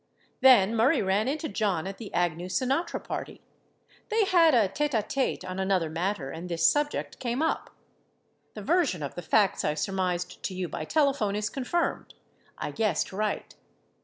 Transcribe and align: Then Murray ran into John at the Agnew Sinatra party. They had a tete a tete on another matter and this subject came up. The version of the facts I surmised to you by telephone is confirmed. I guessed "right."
Then 0.39 0.75
Murray 0.75 0.99
ran 1.03 1.27
into 1.27 1.47
John 1.47 1.85
at 1.85 1.99
the 1.99 2.11
Agnew 2.11 2.47
Sinatra 2.49 2.99
party. 3.03 3.39
They 4.09 4.25
had 4.25 4.55
a 4.55 4.67
tete 4.67 4.95
a 4.95 5.03
tete 5.03 5.45
on 5.45 5.59
another 5.59 5.91
matter 5.91 6.31
and 6.31 6.49
this 6.49 6.65
subject 6.65 7.19
came 7.19 7.39
up. 7.43 7.69
The 8.55 8.63
version 8.63 9.03
of 9.03 9.13
the 9.13 9.21
facts 9.21 9.63
I 9.63 9.75
surmised 9.75 10.41
to 10.41 10.55
you 10.55 10.67
by 10.67 10.85
telephone 10.85 11.35
is 11.35 11.51
confirmed. 11.51 12.15
I 12.57 12.71
guessed 12.71 13.13
"right." 13.13 13.53